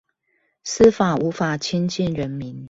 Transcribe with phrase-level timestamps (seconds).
[0.63, 2.59] 司法無法親近人民